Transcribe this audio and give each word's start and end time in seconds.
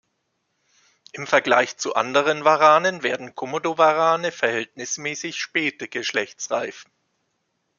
Im 1.11 1.27
Vergleich 1.27 1.77
zu 1.77 1.93
anderen 1.93 2.43
Waranen 2.43 3.03
werden 3.03 3.35
Komodowarane 3.35 4.31
verhältnismäßig 4.31 5.37
spät 5.37 5.91
geschlechtsreif. 5.91 6.87